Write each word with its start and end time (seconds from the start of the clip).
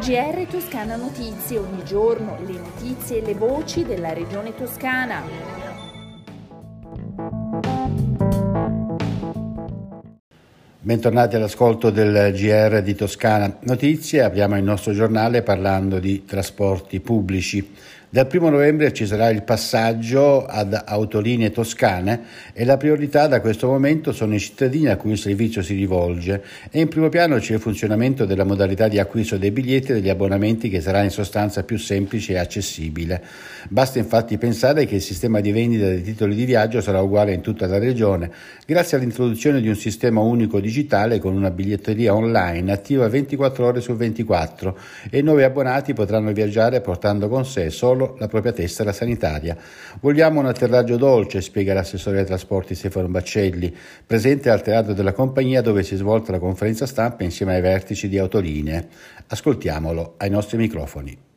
GR 0.00 0.46
Toscana 0.48 0.96
Notizie, 0.96 1.58
ogni 1.58 1.84
giorno 1.84 2.38
le 2.46 2.54
notizie 2.54 3.18
e 3.18 3.20
le 3.20 3.34
voci 3.34 3.84
della 3.84 4.14
regione 4.14 4.54
toscana. 4.54 5.22
Bentornati 10.80 11.36
all'ascolto 11.36 11.90
del 11.90 12.32
GR 12.32 12.80
di 12.80 12.94
Toscana 12.94 13.58
Notizie, 13.60 14.22
apriamo 14.22 14.56
il 14.56 14.64
nostro 14.64 14.94
giornale 14.94 15.42
parlando 15.42 15.98
di 15.98 16.24
trasporti 16.24 17.00
pubblici. 17.00 17.74
Dal 18.12 18.26
1 18.28 18.48
novembre 18.48 18.92
ci 18.92 19.06
sarà 19.06 19.28
il 19.28 19.44
passaggio 19.44 20.44
ad 20.44 20.76
autolinee 20.84 21.52
toscane 21.52 22.22
e 22.52 22.64
la 22.64 22.76
priorità 22.76 23.28
da 23.28 23.40
questo 23.40 23.68
momento 23.68 24.10
sono 24.10 24.34
i 24.34 24.40
cittadini 24.40 24.88
a 24.88 24.96
cui 24.96 25.12
il 25.12 25.16
servizio 25.16 25.62
si 25.62 25.76
rivolge 25.76 26.42
e 26.72 26.80
in 26.80 26.88
primo 26.88 27.08
piano 27.08 27.38
c'è 27.38 27.54
il 27.54 27.60
funzionamento 27.60 28.24
della 28.24 28.42
modalità 28.42 28.88
di 28.88 28.98
acquisto 28.98 29.38
dei 29.38 29.52
biglietti 29.52 29.92
e 29.92 29.94
degli 29.94 30.08
abbonamenti 30.08 30.68
che 30.68 30.80
sarà 30.80 31.04
in 31.04 31.10
sostanza 31.10 31.62
più 31.62 31.78
semplice 31.78 32.32
e 32.32 32.38
accessibile. 32.38 33.22
Basta 33.68 34.00
infatti 34.00 34.38
pensare 34.38 34.86
che 34.86 34.96
il 34.96 35.02
sistema 35.02 35.38
di 35.38 35.52
vendita 35.52 35.86
dei 35.86 36.02
titoli 36.02 36.34
di 36.34 36.44
viaggio 36.44 36.80
sarà 36.80 37.00
uguale 37.00 37.32
in 37.32 37.42
tutta 37.42 37.68
la 37.68 37.78
regione 37.78 38.28
grazie 38.66 38.96
all'introduzione 38.96 39.60
di 39.60 39.68
un 39.68 39.76
sistema 39.76 40.20
unico 40.20 40.58
digitale 40.58 41.20
con 41.20 41.36
una 41.36 41.52
biglietteria 41.52 42.12
online 42.12 42.72
attiva 42.72 43.06
24 43.06 43.66
ore 43.66 43.80
su 43.80 43.94
24 43.94 44.76
e 45.10 45.18
i 45.18 45.22
nuovi 45.22 45.44
abbonati 45.44 45.92
potranno 45.92 46.32
viaggiare 46.32 46.80
portando 46.80 47.28
con 47.28 47.46
sé 47.46 47.70
solo 47.70 47.98
solo 48.00 48.16
la 48.18 48.28
propria 48.28 48.52
tessera 48.52 48.92
sanitaria. 48.92 49.56
Vogliamo 50.00 50.40
un 50.40 50.46
atterraggio 50.46 50.96
dolce, 50.96 51.42
spiega 51.42 51.74
l'assessore 51.74 52.20
ai 52.20 52.24
trasporti 52.24 52.74
Stefano 52.74 53.08
Baccelli, 53.08 53.74
presente 54.06 54.48
al 54.48 54.62
teatro 54.62 54.94
della 54.94 55.12
compagnia 55.12 55.60
dove 55.60 55.82
si 55.82 55.94
è 55.94 55.96
svolta 55.96 56.32
la 56.32 56.38
conferenza 56.38 56.86
stampa 56.86 57.24
insieme 57.24 57.54
ai 57.54 57.60
vertici 57.60 58.08
di 58.08 58.18
Autolinee. 58.18 58.88
Ascoltiamolo 59.26 60.14
ai 60.16 60.30
nostri 60.30 60.56
microfoni. 60.56 61.28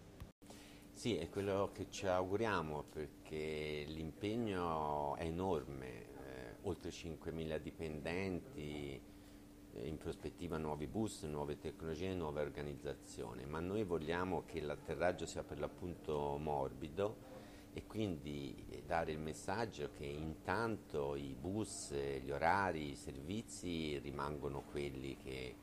Sì, 0.94 1.18
è 1.18 1.30
quello 1.30 1.72
che 1.74 1.88
ci 1.90 2.08
auguriamo 2.08 2.86
perché 2.94 3.84
l'impegno 3.88 5.18
è 5.18 5.26
enorme, 5.26 5.88
eh, 5.88 6.56
oltre 6.62 6.92
5.000 6.92 7.60
dipendenti, 7.62 9.02
in 9.82 9.98
prospettiva 9.98 10.58
nuovi 10.58 10.88
bus, 10.88 11.24
nuove 11.24 11.58
tecnologie, 11.58 12.14
nuove 12.14 12.42
organizzazioni, 12.42 13.46
ma 13.46 13.60
noi 13.60 13.84
vogliamo 13.84 14.44
che 14.46 14.62
l'atterraggio 14.62 15.26
sia 15.26 15.44
per 15.44 15.60
l'appunto 15.60 16.38
morbido 16.38 17.32
e 17.74 17.86
quindi 17.88 18.84
dare 18.86 19.12
il 19.12 19.20
messaggio 19.20 19.90
che 19.94 20.06
intanto 20.06 21.16
i 21.16 21.36
bus, 21.40 21.94
gli 21.94 22.30
orari, 22.30 22.92
i 22.92 22.96
servizi 22.96 23.98
rimangono 23.98 24.62
quelli 24.62 25.18
che 25.18 25.56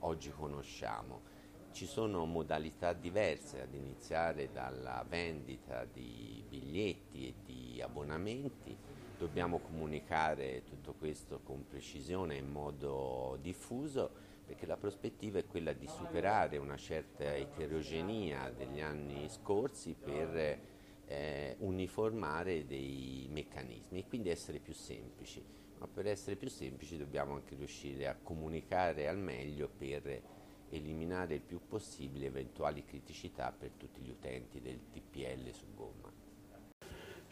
oggi 0.00 0.30
conosciamo. 0.30 1.32
Ci 1.72 1.86
sono 1.86 2.24
modalità 2.26 2.92
diverse, 2.92 3.62
ad 3.62 3.74
iniziare 3.74 4.52
dalla 4.52 5.04
vendita 5.08 5.84
di 5.86 6.44
biglietti 6.48 7.26
e 7.28 7.34
di 7.44 7.82
abbonamenti, 7.82 8.76
Dobbiamo 9.16 9.60
comunicare 9.60 10.64
tutto 10.64 10.94
questo 10.94 11.40
con 11.44 11.66
precisione 11.66 12.36
in 12.36 12.50
modo 12.50 13.38
diffuso 13.40 14.10
perché 14.44 14.66
la 14.66 14.76
prospettiva 14.76 15.38
è 15.38 15.46
quella 15.46 15.72
di 15.72 15.86
superare 15.86 16.58
una 16.58 16.76
certa 16.76 17.34
eterogenea 17.34 18.50
degli 18.50 18.80
anni 18.80 19.28
scorsi 19.28 19.94
per 19.94 20.60
eh, 21.06 21.56
uniformare 21.60 22.66
dei 22.66 23.28
meccanismi 23.30 24.00
e 24.00 24.06
quindi 24.06 24.30
essere 24.30 24.58
più 24.58 24.74
semplici. 24.74 25.42
Ma 25.78 25.86
per 25.86 26.06
essere 26.06 26.36
più 26.36 26.48
semplici 26.48 26.98
dobbiamo 26.98 27.34
anche 27.34 27.54
riuscire 27.54 28.08
a 28.08 28.16
comunicare 28.20 29.08
al 29.08 29.18
meglio 29.18 29.68
per 29.68 30.22
eliminare 30.70 31.34
il 31.34 31.42
più 31.42 31.60
possibile 31.66 32.26
eventuali 32.26 32.84
criticità 32.84 33.52
per 33.52 33.70
tutti 33.76 34.00
gli 34.00 34.10
utenti 34.10 34.60
del 34.60 34.80
TPL 34.90 35.52
su 35.52 35.66
gomma. 35.72 36.12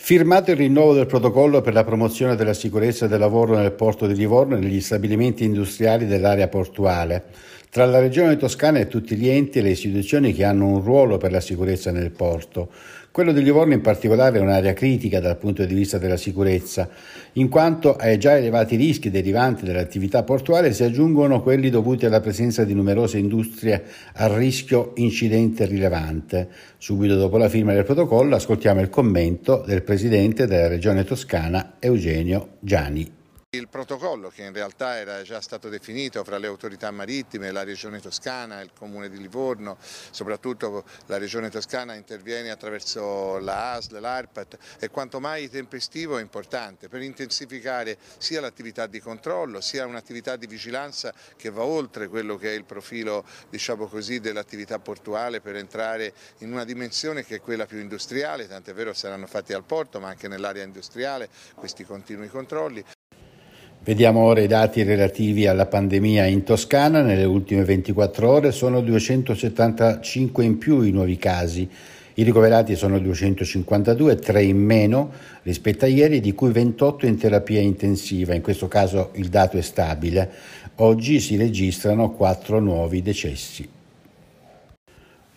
Firmato 0.05 0.51
il 0.51 0.57
rinnovo 0.57 0.95
del 0.95 1.07
protocollo 1.07 1.61
per 1.61 1.75
la 1.75 1.85
promozione 1.85 2.35
della 2.35 2.55
sicurezza 2.55 3.07
del 3.07 3.21
lavoro 3.21 3.55
nel 3.57 3.71
porto 3.71 4.09
di 4.09 4.17
Livorno 4.17 4.57
e 4.57 4.59
negli 4.59 4.81
stabilimenti 4.81 5.45
industriali 5.45 6.07
dell'area 6.07 6.49
portuale, 6.49 7.27
tra 7.71 7.87
la 7.87 8.01
Regione 8.01 8.37
Toscana 8.37 8.81
e 8.81 8.89
tutti 8.89 9.15
gli 9.15 9.29
enti 9.29 9.61
e 9.61 9.63
le 9.63 9.71
istituzioni 9.71 10.33
che 10.33 10.43
hanno 10.43 10.67
un 10.67 10.83
ruolo 10.83 11.19
per 11.19 11.31
la 11.31 11.39
sicurezza 11.39 11.93
nel 11.93 12.11
porto. 12.11 12.69
Quello 13.13 13.33
di 13.33 13.43
Livorno 13.43 13.75
in 13.75 13.83
particolare 13.83 14.39
è 14.39 14.41
un'area 14.41 14.73
critica 14.73 15.21
dal 15.21 15.37
punto 15.37 15.67
di 15.67 15.75
vista 15.75 15.99
della 15.99 16.17
sicurezza, 16.17 16.89
in 17.33 17.51
quanto 17.51 17.95
ai 17.95 18.17
già 18.19 18.39
elevati 18.39 18.75
rischi 18.75 19.11
derivanti 19.11 19.67
dall'attività 19.67 20.23
portuale 20.23 20.73
si 20.73 20.83
aggiungono 20.83 21.43
quelli 21.43 21.69
dovuti 21.69 22.07
alla 22.07 22.21
presenza 22.21 22.65
di 22.65 22.73
numerose 22.73 23.19
industrie 23.19 23.85
a 24.15 24.35
rischio 24.35 24.93
incidente 24.95 25.67
rilevante. 25.67 26.49
Subito 26.79 27.17
dopo 27.17 27.37
la 27.37 27.51
firma 27.51 27.75
del 27.75 27.85
protocollo 27.85 28.35
ascoltiamo 28.35 28.81
il 28.81 28.89
commento 28.89 29.63
del 29.67 29.83
Presidente 29.83 30.47
della 30.47 30.69
Regione 30.69 31.05
Toscana 31.05 31.75
Eugenio 31.81 32.53
Giani. 32.61 33.21
Protocollo 33.73 34.29
che 34.29 34.43
in 34.43 34.53
realtà 34.53 34.99
era 34.99 35.23
già 35.23 35.41
stato 35.41 35.71
definito 35.71 36.23
fra 36.25 36.37
le 36.37 36.47
autorità 36.47 36.91
marittime, 36.91 37.51
la 37.53 37.65
Regione 37.65 38.01
Toscana, 38.01 38.61
il 38.61 38.71
Comune 38.75 39.09
di 39.09 39.17
Livorno, 39.17 39.79
soprattutto 39.81 40.85
la 41.07 41.17
Regione 41.17 41.49
Toscana 41.49 41.95
interviene 41.95 42.51
attraverso 42.51 43.39
la 43.39 43.73
ASL, 43.73 43.99
l'ARPAT, 43.99 44.59
è 44.79 44.91
quanto 44.91 45.21
mai 45.21 45.49
tempestivo 45.49 46.19
e 46.19 46.21
importante 46.21 46.91
per 46.91 47.01
intensificare 47.01 47.97
sia 48.19 48.43
l'attività 48.43 48.87
di 48.87 49.01
controllo 49.01 49.63
sia 49.63 49.87
un'attività 49.87 50.37
di 50.37 50.47
vigilanza 50.47 51.15
che 51.35 51.49
va 51.49 51.63
oltre 51.63 52.09
quello 52.09 52.37
che 52.37 52.51
è 52.51 52.55
il 52.55 52.65
profilo 52.65 53.25
diciamo 53.49 53.89
dell'attività 54.21 54.81
portuale 54.81 55.41
per 55.41 55.57
entrare 55.57 56.13
in 56.41 56.53
una 56.53 56.67
dimensione 56.67 57.25
che 57.25 57.37
è 57.37 57.41
quella 57.41 57.65
più 57.65 57.79
industriale, 57.79 58.47
tant'è 58.47 58.75
vero 58.75 58.93
saranno 58.93 59.27
fatti 59.27 59.55
al 59.55 59.65
porto 59.65 59.99
ma 59.99 60.09
anche 60.09 60.29
nell'area 60.29 60.63
industriale 60.63 61.31
questi 61.55 61.85
continui 61.85 62.29
controlli. 62.29 62.85
Vediamo 63.85 64.21
ora 64.21 64.41
i 64.41 64.47
dati 64.47 64.85
relativi 64.85 65.49
alla 65.49 65.67
pandemia 65.67 66.27
in 66.27 66.45
Toscana. 66.45 67.03
Nelle 67.03 67.25
ultime 67.25 67.65
24 67.65 68.31
ore 68.31 68.53
sono 68.53 68.81
275 68.81 70.45
in 70.45 70.57
più 70.57 70.83
i 70.83 70.93
nuovi 70.93 71.17
casi. 71.17 71.69
I 72.15 72.23
ricoverati 72.23 72.77
sono 72.77 73.01
252, 73.01 74.15
3 74.15 74.43
in 74.45 74.59
meno 74.59 75.11
rispetto 75.43 75.85
a 75.85 75.89
ieri, 75.89 76.21
di 76.21 76.33
cui 76.33 76.53
28 76.53 77.07
in 77.07 77.17
terapia 77.19 77.59
intensiva. 77.59 78.35
In 78.35 78.41
questo 78.43 78.69
caso 78.69 79.11
il 79.15 79.29
dato 79.29 79.59
è 79.59 79.63
stabile. 79.63 80.31
Oggi 80.77 81.19
si 81.19 81.35
registrano 81.37 82.13
4 82.13 82.61
nuovi 82.61 83.03
decessi. 83.03 83.69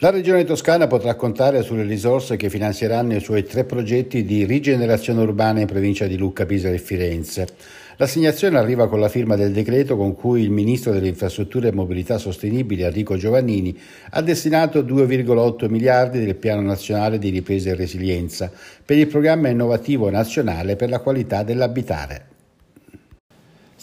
La 0.05 0.11
Regione 0.11 0.43
Toscana 0.43 0.85
potrà 0.85 1.15
contare 1.15 1.63
sulle 1.63 1.81
risorse 1.81 2.35
che 2.35 2.51
finanzieranno 2.51 3.15
i 3.15 3.19
suoi 3.19 3.43
tre 3.43 3.63
progetti 3.63 4.23
di 4.23 4.45
rigenerazione 4.45 5.23
urbana 5.23 5.61
in 5.61 5.65
provincia 5.65 6.05
di 6.05 6.15
Lucca, 6.15 6.45
Pisa 6.45 6.69
e 6.69 6.77
Firenze. 6.77 7.47
L'assegnazione 7.97 8.59
arriva 8.59 8.87
con 8.87 8.99
la 8.99 9.09
firma 9.09 9.35
del 9.35 9.51
decreto 9.51 9.97
con 9.97 10.13
cui 10.13 10.43
il 10.43 10.51
Ministro 10.51 10.91
delle 10.91 11.07
Infrastrutture 11.07 11.69
e 11.69 11.73
Mobilità 11.73 12.19
Sostenibili 12.19 12.83
Enrico 12.83 13.17
Giovannini 13.17 13.75
ha 14.11 14.21
destinato 14.21 14.83
2,8 14.83 15.71
miliardi 15.71 16.23
del 16.23 16.35
Piano 16.35 16.61
Nazionale 16.61 17.17
di 17.17 17.29
Ripresa 17.29 17.71
e 17.71 17.75
Resilienza 17.75 18.51
per 18.85 18.99
il 18.99 19.07
programma 19.07 19.49
innovativo 19.49 20.11
nazionale 20.11 20.75
per 20.75 20.89
la 20.89 20.99
qualità 20.99 21.41
dell'abitare. 21.41 22.34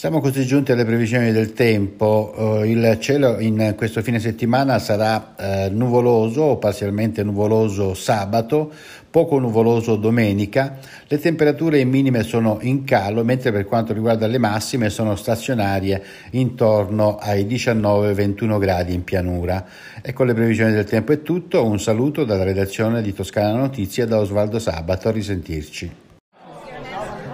Siamo 0.02 0.18
così 0.18 0.44
giunti 0.44 0.72
alle 0.72 0.84
previsioni 0.84 1.30
del 1.30 1.52
tempo. 1.52 2.34
Uh, 2.36 2.64
il 2.64 2.98
cielo 2.98 3.38
in 3.38 3.74
questo 3.76 4.02
fine 4.02 4.18
settimana 4.18 4.80
sarà 4.80 5.36
uh, 5.38 5.72
nuvoloso 5.72 6.42
o 6.42 6.56
parzialmente 6.56 7.22
nuvoloso 7.22 7.94
sabato, 7.94 8.72
poco 9.08 9.38
nuvoloso 9.38 9.94
domenica. 9.94 10.78
Le 11.06 11.20
temperature 11.20 11.84
minime 11.84 12.24
sono 12.24 12.58
in 12.62 12.82
calo, 12.82 13.22
mentre 13.22 13.52
per 13.52 13.64
quanto 13.64 13.92
riguarda 13.92 14.26
le 14.26 14.38
massime 14.38 14.90
sono 14.90 15.14
stazionarie 15.14 16.02
intorno 16.30 17.18
ai 17.18 17.44
19-21 17.44 18.58
gradi 18.58 18.94
in 18.94 19.04
pianura. 19.04 19.64
E 20.02 20.12
con 20.12 20.26
le 20.26 20.34
previsioni 20.34 20.72
del 20.72 20.82
tempo 20.82 21.12
è 21.12 21.22
tutto. 21.22 21.64
Un 21.64 21.78
saluto 21.78 22.24
dalla 22.24 22.42
redazione 22.42 23.02
di 23.02 23.14
Toscana 23.14 23.56
Notizie 23.56 24.04
da 24.06 24.18
Osvaldo 24.18 24.58
Sabato. 24.58 25.06
A 25.06 25.12
risentirci. 25.12 26.01